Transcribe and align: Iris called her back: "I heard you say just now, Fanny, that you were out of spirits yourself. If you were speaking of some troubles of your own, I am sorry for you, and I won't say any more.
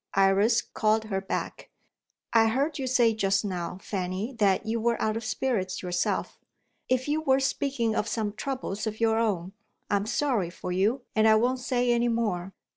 Iris 0.15 0.63
called 0.63 1.03
her 1.03 1.21
back: 1.21 1.69
"I 2.33 2.47
heard 2.47 2.79
you 2.79 2.87
say 2.87 3.13
just 3.13 3.45
now, 3.45 3.77
Fanny, 3.83 4.33
that 4.39 4.65
you 4.65 4.79
were 4.81 4.99
out 4.99 5.15
of 5.15 5.23
spirits 5.23 5.83
yourself. 5.83 6.39
If 6.89 7.07
you 7.07 7.21
were 7.21 7.39
speaking 7.39 7.95
of 7.95 8.07
some 8.07 8.33
troubles 8.33 8.87
of 8.87 8.99
your 8.99 9.19
own, 9.19 9.53
I 9.91 9.97
am 9.97 10.07
sorry 10.07 10.49
for 10.49 10.71
you, 10.71 11.03
and 11.15 11.27
I 11.27 11.35
won't 11.35 11.59
say 11.59 11.91
any 11.91 12.07
more. 12.07 12.51